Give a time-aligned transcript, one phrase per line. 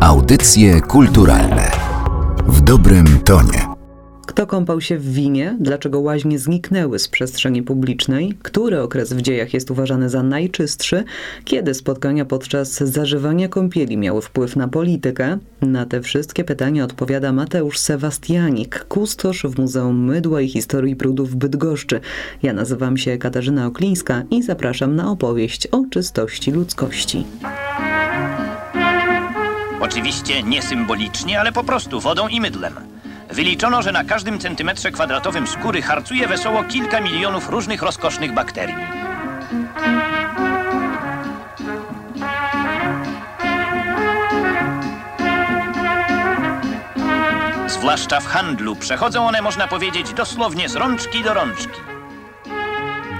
[0.00, 1.70] Audycje kulturalne
[2.46, 3.66] w dobrym tonie.
[4.26, 5.56] Kto kąpał się w winie?
[5.60, 8.34] Dlaczego łaźnie zniknęły z przestrzeni publicznej?
[8.42, 11.04] Który okres w dziejach jest uważany za najczystszy?
[11.44, 15.38] Kiedy spotkania podczas zażywania kąpieli miały wpływ na politykę?
[15.62, 21.36] Na te wszystkie pytania odpowiada Mateusz Sewastianik, kustosz w Muzeum Mydła i Historii Brudu w
[21.36, 22.00] Bydgoszczy.
[22.42, 27.24] Ja nazywam się Katarzyna Oklińska i zapraszam na opowieść o czystości ludzkości.
[29.90, 32.74] Oczywiście nie symbolicznie, ale po prostu wodą i mydlem.
[33.30, 38.76] Wyliczono, że na każdym centymetrze kwadratowym skóry harcuje wesoło kilka milionów różnych rozkosznych bakterii.
[47.66, 51.89] Zwłaszcza w handlu przechodzą one, można powiedzieć, dosłownie z rączki do rączki.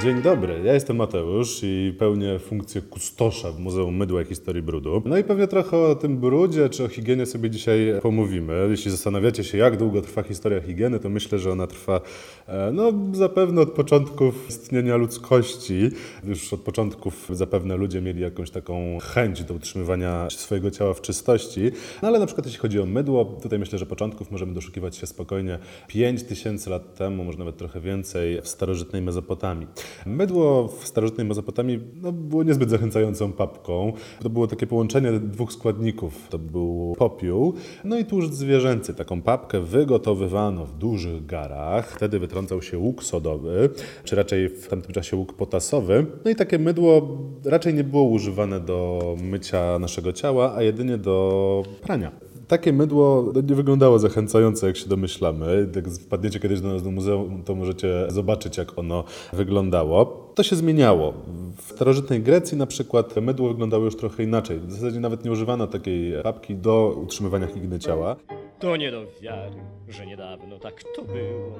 [0.02, 5.02] Dzień dobry, ja jestem Mateusz i pełnię funkcję kustosza w Muzeum Mydła i Historii Brudu.
[5.04, 8.66] No i pewnie trochę o tym brudzie czy o higienie sobie dzisiaj pomówimy.
[8.70, 12.00] Jeśli zastanawiacie się, jak długo trwa historia higieny, to myślę, że ona trwa
[12.46, 15.90] e, no, zapewne od początków istnienia ludzkości.
[16.24, 21.70] Już od początków zapewne ludzie mieli jakąś taką chęć do utrzymywania swojego ciała w czystości.
[22.02, 25.06] No ale na przykład jeśli chodzi o mydło, tutaj myślę, że początków możemy doszukiwać się
[25.06, 29.66] spokojnie 5000 lat temu, może nawet trochę więcej w starożytnej Mezopotamii.
[30.06, 33.92] Mydło w starożytnej Mezopotamii no, było niezbyt zachęcającą papką.
[34.22, 36.28] To było takie połączenie dwóch składników.
[36.28, 38.94] To był popiół, no i tłuszcz zwierzęcy.
[38.94, 41.92] Taką papkę wygotowywano w dużych garach.
[41.96, 43.70] Wtedy wytrącał się łuk sodowy,
[44.04, 46.06] czy raczej w tamtym czasie łuk potasowy.
[46.24, 51.62] No i takie mydło raczej nie było używane do mycia naszego ciała, a jedynie do
[51.82, 55.68] prania takie mydło no, nie wyglądało zachęcająco, jak się domyślamy.
[55.76, 60.04] Jak wpadniecie kiedyś do nas do muzeum, to możecie zobaczyć, jak ono wyglądało.
[60.34, 61.12] To się zmieniało.
[61.56, 64.58] W starożytnej Grecji na przykład mydło wyglądało już trochę inaczej.
[64.60, 68.16] W zasadzie nawet nie używano takiej papki do utrzymywania higieny ciała.
[68.58, 69.56] To nie do wiary,
[69.88, 71.58] że niedawno tak to było.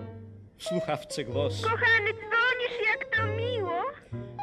[0.59, 3.81] W słuchawce głos, Kochany, dzwonisz, jak to miło.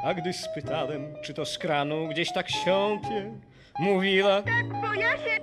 [0.05, 3.33] a gdy spytałem, czy to z kranu gdzieś tak siąpie,
[3.79, 5.39] mówiła, Tak, bo ja się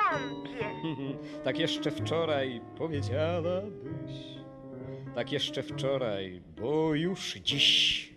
[1.44, 4.12] tak jeszcze wczoraj powiedziałabyś.
[5.14, 8.12] Tak jeszcze wczoraj, bo już dziś.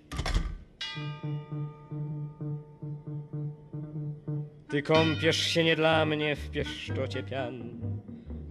[4.69, 7.81] Ty kąpiesz się nie dla mnie w pieszczocie pian.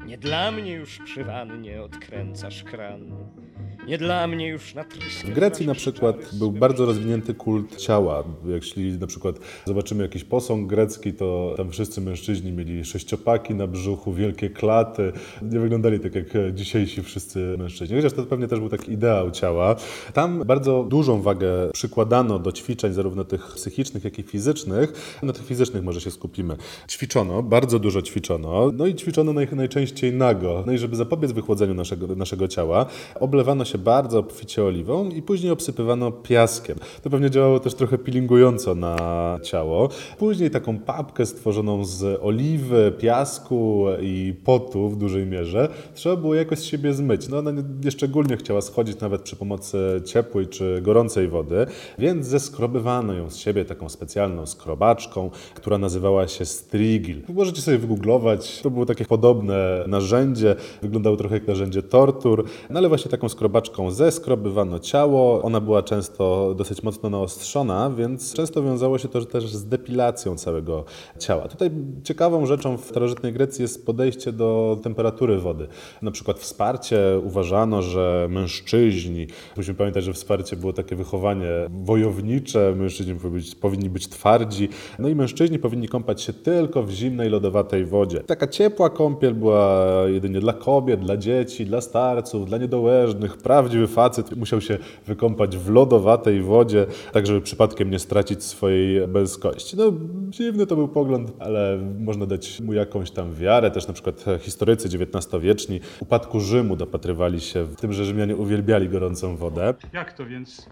[0.07, 3.31] Nie dla mnie już przy wannie odkręcasz kran.
[3.89, 4.85] Nie dla mnie już na
[5.25, 8.25] W Grecji na przykład był bardzo rozwinięty kult ciała.
[8.47, 14.13] Jeśli na przykład zobaczymy jakiś posąg grecki, to tam wszyscy mężczyźni mieli sześciopaki na brzuchu,
[14.13, 15.13] wielkie klaty.
[15.43, 17.97] Nie wyglądali tak jak dzisiejsi wszyscy mężczyźni.
[17.97, 19.77] Chociaż to pewnie też był taki ideał ciała.
[20.13, 25.19] Tam bardzo dużą wagę przykładano do ćwiczeń, zarówno tych psychicznych, jak i fizycznych.
[25.23, 26.57] Na tych fizycznych może się skupimy.
[26.89, 28.71] Ćwiczono, bardzo dużo ćwiczono.
[28.75, 30.63] No i ćwiczono naj, najczęściej nago.
[30.67, 32.87] No i żeby zapobiec wychłodzeniu naszego, naszego ciała,
[33.21, 36.77] oblewano się bardzo obficie oliwą i później obsypywano piaskiem.
[37.03, 38.97] To pewnie działało też trochę peelingująco na
[39.43, 39.89] ciało.
[40.19, 46.59] Później taką papkę stworzoną z oliwy, piasku i potu w dużej mierze trzeba było jakoś
[46.59, 47.29] z siebie zmyć.
[47.29, 51.67] No ona nie, nie szczególnie chciała schodzić nawet przy pomocy ciepłej czy gorącej wody,
[51.99, 57.23] więc zeskrobywano ją z siebie taką specjalną skrobaczką, która nazywała się strigil.
[57.29, 58.61] Możecie sobie wygooglować.
[58.63, 60.57] To było takie podobne narzędzie.
[60.83, 65.43] Wyglądało trochę jak narzędzie tortur, no ale właśnie taką skrobaczką zeskrobywano ciało.
[65.43, 70.85] Ona była często dosyć mocno naostrzona, więc często wiązało się to też z depilacją całego
[71.19, 71.49] ciała.
[71.49, 71.71] Tutaj
[72.05, 75.69] ciekawą rzeczą w starożytnej Grecji jest podejście do temperatury wody.
[76.03, 79.27] Na przykład wsparcie uważano, że mężczyźni,
[79.57, 81.51] musimy pamiętać, że wsparcie było takie wychowanie
[81.85, 83.17] wojownicze, mężczyźni
[83.61, 88.21] powinni być, twardzi, no i mężczyźni powinni kąpać się tylko w zimnej, lodowatej wodzie.
[88.21, 94.37] Taka ciepła kąpiel była jedynie dla kobiet, dla dzieci, dla starców, dla niedołężnych, prawdziwy facet
[94.37, 99.77] musiał się wykąpać w lodowatej wodzie, tak żeby przypadkiem nie stracić swojej męskości.
[99.77, 99.93] No,
[100.29, 103.71] dziwny to był pogląd, ale można dać mu jakąś tam wiarę.
[103.71, 109.37] Też na przykład historycy XIX-wieczni upadku Rzymu dopatrywali się w tym, że Rzymianie uwielbiali gorącą
[109.37, 109.75] wodę.
[109.93, 110.67] Jak to więc?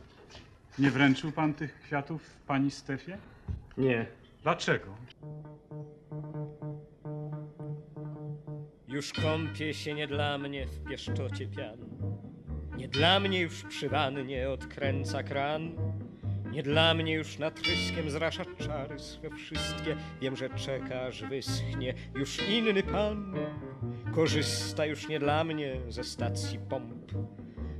[0.78, 3.16] Nie wręczył pan tych kwiatów pani Stefie?
[3.78, 4.06] Nie,
[4.42, 4.86] Dlaczego?
[8.88, 11.78] już kąpie się nie dla mnie w pieszczocie pian.
[12.82, 15.72] Nie dla mnie już przy wannie odkręca kran.
[16.52, 19.96] Nie dla mnie już nad tryskiem zrasza czary swe wszystkie.
[20.20, 23.34] Wiem, że czeka, wyschnie już inny pan.
[24.14, 27.12] Korzysta już nie dla mnie ze stacji pomp.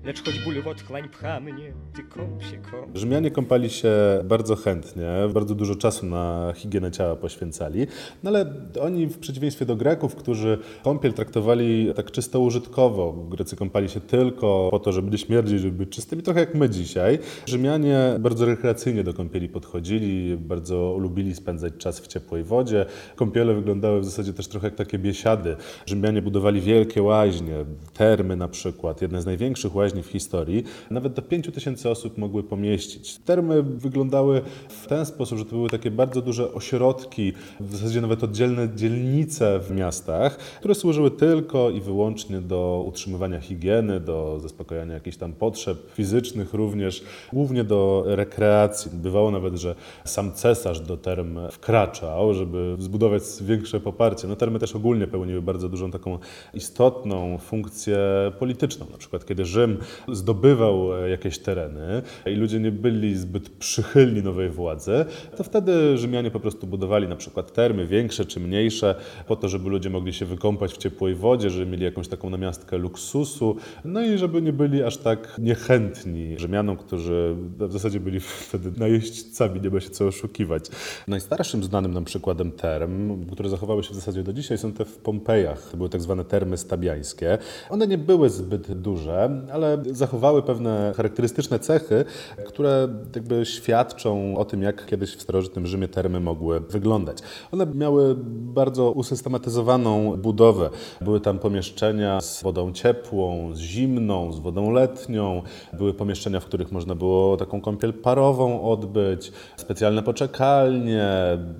[0.04, 2.96] Lecz choć ból w otchłań pcha mnie, ty kąp się kąp.
[2.96, 3.92] Rzymianie kąpali się
[4.24, 7.86] bardzo chętnie, bardzo dużo czasu na higienę ciała poświęcali,
[8.22, 13.88] no ale oni w przeciwieństwie do Greków, którzy kąpiel traktowali tak czysto użytkowo, Grecy kąpali
[13.88, 17.18] się tylko po to, żeby nie śmierdzić, żeby być czystymi, trochę jak my dzisiaj.
[17.46, 22.86] Rzymianie bardzo rekreacyjnie do kąpieli podchodzili, bardzo lubili spędzać czas w ciepłej wodzie.
[23.16, 25.56] Kąpiele wyglądały w zasadzie też trochę jak takie biesiady.
[25.86, 27.64] Rzymianie budowali wielkie łaźnie,
[27.94, 30.64] termy na przykład, jedne z największych łaźni w historii.
[30.90, 33.18] Nawet do 5 tysięcy osób mogły pomieścić.
[33.18, 38.24] Termy wyglądały w ten sposób, że to były takie bardzo duże ośrodki, w zasadzie nawet
[38.24, 45.16] oddzielne dzielnice w miastach, które służyły tylko i wyłącznie do utrzymywania higieny, do zaspokojenia jakichś
[45.16, 48.90] tam potrzeb fizycznych również, głównie do rekreacji.
[48.94, 49.74] Bywało nawet, że
[50.04, 54.28] sam cesarz do term wkraczał, żeby zbudować większe poparcie.
[54.28, 56.18] No termy też ogólnie pełniły bardzo dużą taką
[56.54, 57.98] istotną funkcję
[58.38, 58.86] polityczną.
[58.92, 59.78] Na przykład kiedy Rzym
[60.12, 65.04] zdobywał jakieś tereny i ludzie nie byli zbyt przychylni nowej władzy,
[65.36, 68.94] to wtedy Rzymianie po prostu budowali na przykład termy większe czy mniejsze
[69.26, 72.78] po to, żeby ludzie mogli się wykąpać w ciepłej wodzie, żeby mieli jakąś taką namiastkę
[72.78, 78.72] luksusu, no i żeby nie byli aż tak niechętni Rzymianom, którzy w zasadzie byli wtedy
[78.80, 80.64] najeźdźcami, nie ma się co oszukiwać.
[81.08, 84.96] Najstarszym znanym nam przykładem term, które zachowały się w zasadzie do dzisiaj, są te w
[84.96, 85.76] Pompejach.
[85.76, 87.38] Były tak zwane termy stabiańskie.
[87.70, 92.04] One nie były zbyt duże, ale zachowały pewne charakterystyczne cechy,
[92.46, 97.18] które jakby świadczą o tym, jak kiedyś w starożytnym Rzymie termy mogły wyglądać.
[97.52, 98.14] One miały
[98.54, 100.70] bardzo usystematyzowaną budowę.
[101.00, 105.42] Były tam pomieszczenia z wodą ciepłą, z zimną, z wodą letnią.
[105.72, 111.08] Były pomieszczenia, w których można było taką kąpiel parową odbyć, specjalne poczekalnie,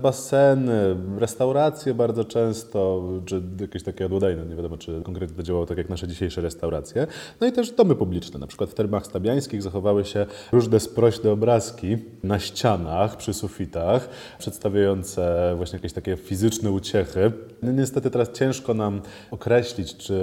[0.03, 5.79] baseny, restauracje bardzo często, czy jakieś takie odłodajne, nie wiadomo, czy konkretnie to działało tak
[5.79, 7.07] jak nasze dzisiejsze restauracje.
[7.41, 11.97] No i też domy publiczne, na przykład w termach stabiańskich zachowały się różne sprośne obrazki
[12.23, 14.09] na ścianach, przy sufitach,
[14.39, 17.33] przedstawiające właśnie jakieś takie fizyczne uciechy.
[17.63, 19.01] Niestety teraz ciężko nam
[19.31, 20.15] określić, czy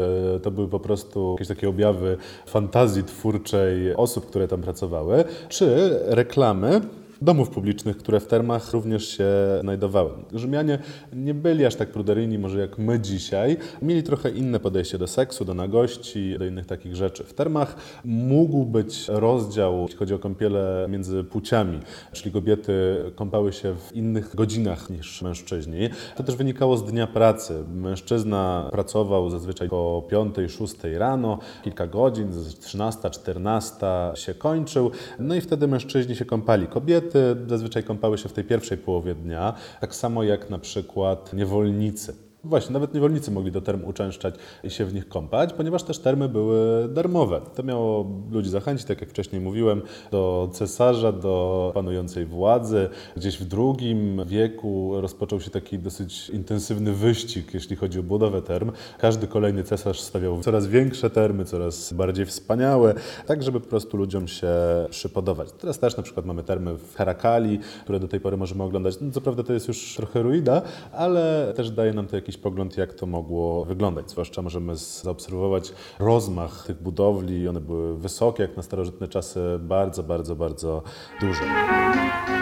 [0.44, 6.82] to były po prostu jakieś takie objawy fantazji twórczej osób, które tam pracowały, czy reklamy
[7.22, 9.26] domów publicznych, które w termach również się
[9.62, 10.10] znajdowały.
[10.34, 10.80] Rzymianie
[11.14, 13.58] nie byli aż tak pruderyjni może jak my dzisiaj.
[13.82, 17.24] Mieli trochę inne podejście do seksu, do nagości, do innych takich rzeczy.
[17.24, 17.76] W termach
[18.06, 21.80] mógł być rozdział, jeśli chodzi o kąpiele między płciami,
[22.12, 25.90] czyli kobiety kąpały się w innych godzinach niż mężczyźni.
[26.16, 27.64] To też wynikało z dnia pracy.
[27.74, 36.16] Mężczyzna pracował zazwyczaj po 5-6 rano, kilka godzin, 13-14 się kończył, no i wtedy mężczyźni
[36.16, 36.68] się kąpali.
[36.68, 41.34] Kobiety Kobiety zazwyczaj kąpały się w tej pierwszej połowie dnia, tak samo jak na przykład
[41.34, 42.29] niewolnicy.
[42.44, 46.30] Właśnie, nawet niewolnicy mogli do term uczęszczać i się w nich kąpać, ponieważ też termy
[46.30, 47.42] były darmowe.
[47.56, 49.82] To miało ludzi zachęcić, tak jak wcześniej mówiłem,
[50.12, 52.90] do cesarza, do panującej władzy.
[53.18, 58.72] Gdzieś w drugim wieku rozpoczął się taki dosyć intensywny wyścig, jeśli chodzi o budowę term.
[59.00, 62.94] Każdy kolejny cesarz stawiał coraz większe termy, coraz bardziej wspaniałe,
[63.26, 64.48] tak żeby po prostu ludziom się
[64.90, 65.52] przypodobać.
[65.52, 68.98] Teraz też na przykład mamy termy w Herakali, które do tej pory możemy oglądać.
[69.02, 70.62] No, co prawda to jest już trochę ruida,
[70.94, 74.12] ale też daje nam to jakieś jakiś pogląd, jak to mogło wyglądać.
[74.12, 77.48] Zwłaszcza możemy zaobserwować rozmach tych budowli.
[77.48, 80.84] One były wysokie, jak na starożytne czasy, bardzo, bardzo, bardzo
[81.22, 81.42] duże.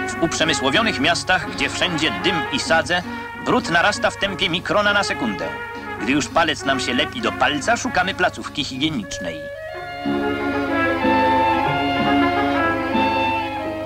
[0.07, 3.04] W uprzemysłowionych miastach, gdzie wszędzie dym i sadze,
[3.45, 5.45] brud narasta w tempie mikrona na sekundę.
[6.02, 9.35] Gdy już palec nam się lepi do palca, szukamy placówki higienicznej.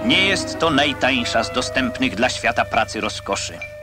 [0.05, 3.80] Nie jest to najtańsza z dostępnych dla świata pracy rozkoszy.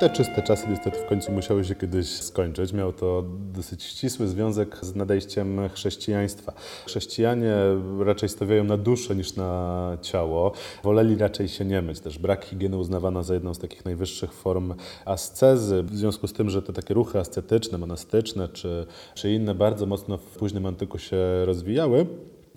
[0.00, 2.72] Te czyste czasy niestety w końcu musiały się kiedyś skończyć.
[2.72, 3.24] Miał to
[3.54, 6.52] dosyć ścisły związek z nadejściem chrześcijaństwa.
[6.86, 7.54] Chrześcijanie
[8.00, 10.52] raczej stawiają na duszę niż na ciało.
[10.84, 12.00] Woleli raczej się nie myć.
[12.00, 14.74] Też brak higieny uznawano za jedną z takich najwyższych form
[15.04, 15.82] ascezy.
[15.82, 20.18] W związku z tym, że te takie ruchy ascetyczne, monastyczne czy, czy inne bardzo mocno
[20.18, 22.06] w późnym antyku się rozwijały,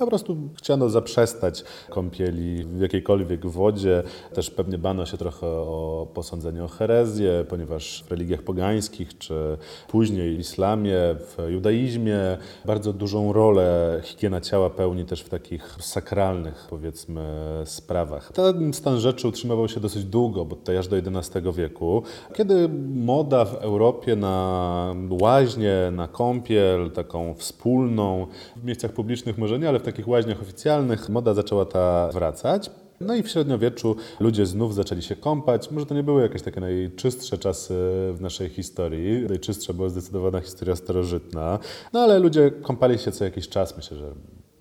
[0.06, 4.04] po prostu chciano zaprzestać kąpieli w jakiejkolwiek wodzie.
[4.34, 10.40] Też pewnie bano się trochę o posądzenie o herezję, ponieważ w religiach pogańskich, czy później
[10.40, 12.20] islamie, w judaizmie
[12.66, 17.26] bardzo dużą rolę higiena ciała pełni też w takich sakralnych, powiedzmy,
[17.66, 18.32] sprawach.
[18.32, 22.04] Ten stan rzeczy utrzymywał się dosyć długo, bo tutaj aż do XI wieku,
[22.34, 29.70] kiedy moda w Europie na łaźnie, na kąpiel, taką wspólną, w miejscach publicznych może nie,
[29.70, 32.72] ale w takich łaźniach oficjalnych moda zaczęła ta wracać.
[33.02, 35.72] No i w średniowieczu ludzie znów zaczęli się kąpać.
[35.72, 37.74] Może to nie były jakieś takie najczystsze czasy
[38.14, 39.26] w naszej historii.
[39.30, 41.60] Najczystsza była zdecydowana historia starożytna.
[41.94, 43.78] No ale ludzie kąpali się co jakiś czas.
[43.78, 44.14] Myślę, że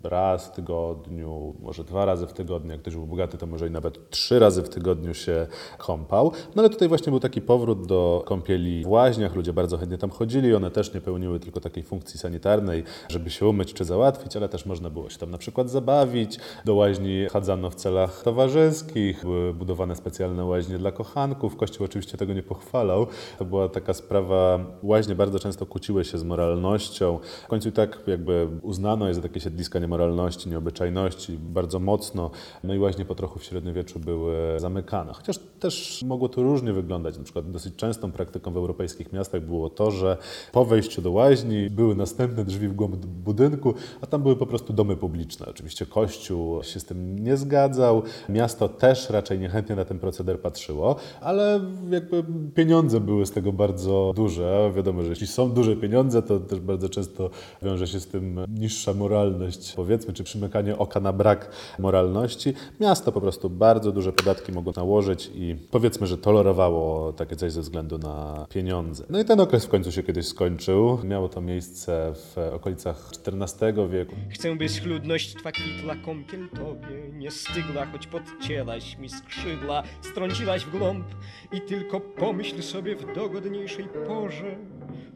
[0.03, 2.71] raz w tygodniu, może dwa razy w tygodniu.
[2.71, 6.31] Jak ktoś był bogaty, to może i nawet trzy razy w tygodniu się kąpał.
[6.55, 9.35] No ale tutaj właśnie był taki powrót do kąpieli w łaźniach.
[9.35, 10.55] Ludzie bardzo chętnie tam chodzili.
[10.55, 14.65] One też nie pełniły tylko takiej funkcji sanitarnej, żeby się umyć czy załatwić, ale też
[14.65, 16.39] można było się tam na przykład zabawić.
[16.65, 19.21] Do łaźni chadzano w celach towarzyskich.
[19.23, 21.55] Były budowane specjalne łaźnie dla kochanków.
[21.55, 23.07] Kościół oczywiście tego nie pochwalał.
[23.39, 27.19] To była taka sprawa, łaźnie bardzo często kłóciły się z moralnością.
[27.43, 32.31] W końcu i tak jakby uznano je za takie siedliska niemoralności, nieobyczajności bardzo mocno.
[32.63, 35.13] No i właśnie po trochu w średniowieczu były zamykane.
[35.13, 37.17] Chociaż też mogło to różnie wyglądać.
[37.17, 40.17] Na przykład dosyć częstą praktyką w europejskich miastach było to, że
[40.51, 44.73] po wejściu do łaźni były następne drzwi w głąb budynku, a tam były po prostu
[44.73, 45.45] domy publiczne.
[45.49, 50.95] Oczywiście kościół się z tym nie zgadzał, miasto też raczej niechętnie na ten proceder patrzyło,
[51.21, 52.23] ale jakby
[52.55, 54.71] pieniądze były z tego bardzo duże.
[54.75, 57.29] Wiadomo, że jeśli są duże pieniądze, to też bardzo często
[57.61, 62.53] wiąże się z tym niższa moralność powiedzmy, czy przymykanie oka na brak moralności.
[62.79, 67.61] Miasto po prostu bardzo duże podatki mogło nałożyć i powiedzmy, że tolerowało takie coś ze
[67.61, 69.03] względu na pieniądze.
[69.09, 70.99] No i ten okres w końcu się kiedyś skończył.
[71.03, 74.15] Miało to miejsce w okolicach XIV wieku.
[74.29, 80.77] Chcę, by schludność twa kwitła kąpiel tobie, nie stygła, choć podcięłaś mi skrzydła, strąciłaś w
[80.77, 81.05] głąb
[81.51, 84.55] i tylko pomyśl sobie w dogodniejszej porze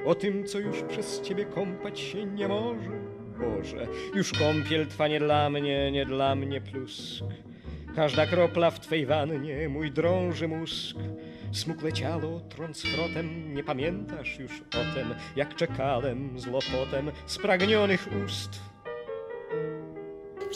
[0.05, 3.02] o tym, co już przez ciebie kąpać się nie może.
[3.40, 7.24] Boże, już kąpiel twa nie dla mnie, nie dla mnie plusk.
[7.96, 10.98] Każda kropla w twej wannie mój drąży mózg.
[11.52, 18.73] Smukle ciało trąc chrotem, nie pamiętasz już o tem, jak czekałem z lopotem spragnionych ust.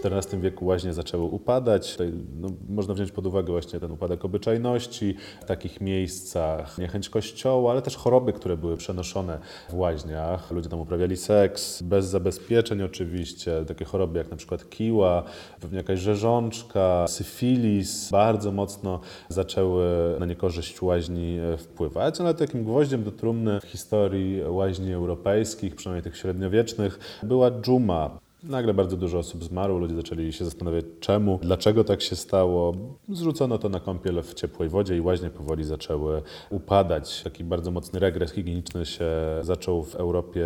[0.06, 1.92] XIV wieku łaźnie zaczęły upadać.
[1.92, 7.72] Tutaj, no, można wziąć pod uwagę właśnie ten upadek obyczajności w takich miejscach, niechęć kościoła,
[7.72, 9.40] ale też choroby, które były przenoszone
[9.70, 10.52] w łaźniach.
[10.52, 13.66] Ludzie tam uprawiali seks, bez zabezpieczeń oczywiście.
[13.68, 15.24] Takie choroby jak na przykład kiła,
[15.62, 19.00] pewnie jakaś rzeżączka, syfilis, bardzo mocno
[19.30, 19.86] zaczęły
[20.20, 22.22] na niekorzyść łaźni e, wpływać.
[22.22, 28.27] Ale takim gwoździem do trumny w historii łaźni europejskich, przynajmniej tych średniowiecznych, była dżuma.
[28.44, 32.74] Nagle bardzo dużo osób zmarło, ludzie zaczęli się zastanawiać czemu, dlaczego tak się stało.
[33.10, 37.24] Zrzucono to na kąpiel w ciepłej wodzie i łaźnie powoli zaczęły upadać.
[37.24, 39.06] Taki bardzo mocny regres higieniczny się
[39.42, 40.46] zaczął w Europie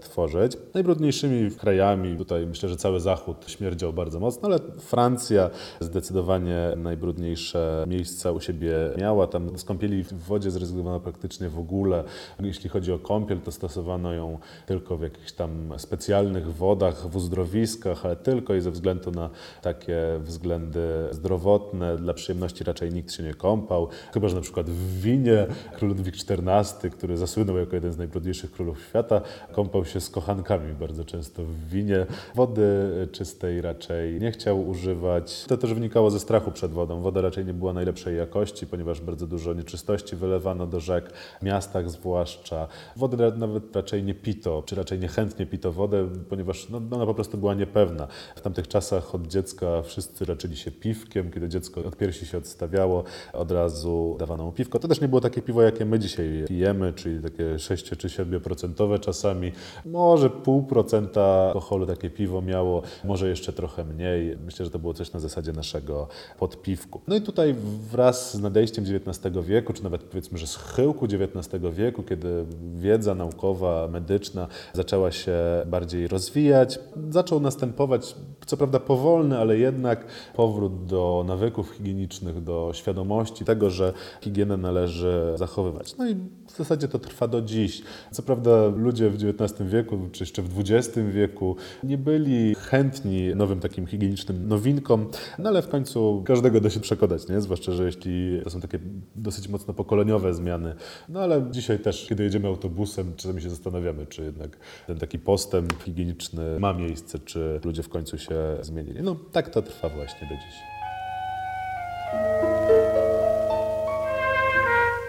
[0.00, 0.52] tworzyć.
[0.74, 8.32] Najbrudniejszymi krajami, tutaj myślę, że cały Zachód śmierdział bardzo mocno, ale Francja zdecydowanie najbrudniejsze miejsca
[8.32, 9.26] u siebie miała.
[9.26, 12.04] Tam z kąpieli w wodzie zrezygnowano praktycznie w ogóle.
[12.40, 18.06] Jeśli chodzi o kąpiel, to stosowano ją tylko w jakichś tam specjalnych wodach, w uzdrowiskach,
[18.06, 19.30] ale tylko i ze względu na
[19.62, 20.80] takie względy
[21.10, 21.96] zdrowotne.
[21.96, 23.88] Dla przyjemności raczej nikt się nie kąpał.
[24.14, 25.46] Chyba, że na przykład w winie
[25.76, 29.20] król Ludwik XIV, który zasłynął jako jeden z najbrudniejszych królów świata,
[29.52, 32.06] kąpał się z kochankami bardzo często w winie.
[32.34, 32.66] Wody
[33.12, 35.44] czystej raczej nie chciał używać.
[35.48, 37.00] To też wynikało ze strachu przed wodą.
[37.00, 41.90] Woda raczej nie była najlepszej jakości, ponieważ bardzo dużo nieczystości wylewano do rzek, w miastach
[41.90, 42.68] zwłaszcza.
[42.96, 47.54] Wody nawet raczej nie pito, czy raczej niechętnie pito wodę, ponieważ no, po prostu była
[47.54, 48.06] niepewna.
[48.36, 51.30] W tamtych czasach od dziecka wszyscy raczyli się piwkiem.
[51.30, 54.78] Kiedy dziecko od piersi się odstawiało, od razu dawano mu piwko.
[54.78, 59.00] To też nie było takie piwo, jakie my dzisiaj pijemy, czyli takie 6 czy 7%
[59.00, 59.52] czasami.
[59.84, 64.38] Może pół procenta alkoholu takie piwo miało, może jeszcze trochę mniej.
[64.44, 66.08] Myślę, że to było coś na zasadzie naszego
[66.38, 67.00] podpiwku.
[67.06, 67.54] No i tutaj
[67.92, 72.44] wraz z nadejściem XIX wieku, czy nawet powiedzmy, że schyłku XIX wieku, kiedy
[72.74, 75.36] wiedza naukowa, medyczna zaczęła się
[75.66, 76.78] bardziej rozwijać,
[77.10, 83.92] zaczął następować, co prawda powolny, ale jednak powrót do nawyków higienicznych, do świadomości tego, że
[84.20, 85.96] higienę należy zachowywać.
[85.96, 86.16] No i
[86.48, 87.82] w zasadzie to trwa do dziś.
[88.10, 93.60] Co prawda ludzie w XIX wieku, czy jeszcze w XX wieku nie byli chętni nowym
[93.60, 97.40] takim higienicznym nowinkom, no ale w końcu każdego da się przekonać, nie?
[97.40, 98.78] zwłaszcza, że jeśli to są takie
[99.16, 100.74] dosyć mocno pokoleniowe zmiany.
[101.08, 105.82] No ale dzisiaj też, kiedy jedziemy autobusem, czasami się zastanawiamy, czy jednak ten taki postęp
[105.82, 109.02] higieniczny ma miejsce, czy ludzie w końcu się zmienili.
[109.02, 110.75] No tak to trwa właśnie do dziś.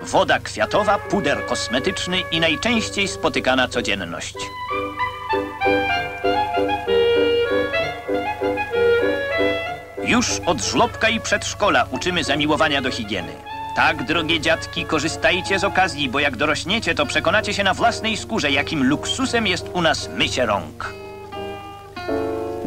[0.08, 4.36] Woda kwiatowa, puder kosmetyczny i najczęściej spotykana codzienność.
[10.06, 13.34] Już od żłobka i przedszkola uczymy zamiłowania do higieny.
[13.76, 18.52] Tak, drogie dziadki, korzystajcie z okazji, bo jak dorośniecie, to przekonacie się na własnej skórze,
[18.52, 21.07] jakim luksusem jest u nas mycie rąk.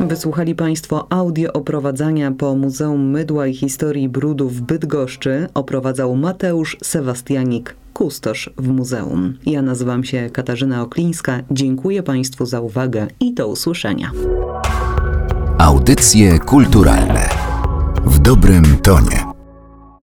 [0.08, 5.46] Wysłuchali Państwo audio oprowadzania po Muzeum Mydła i Historii Brudu w Bydgoszczy.
[5.54, 9.34] Oprowadzał Mateusz Sebastianik, kustosz w muzeum.
[9.46, 11.40] Ja nazywam się Katarzyna Oklińska.
[11.50, 14.10] Dziękuję Państwu za uwagę i do usłyszenia.
[15.58, 17.28] Audycje kulturalne
[18.04, 19.29] w dobrym tonie.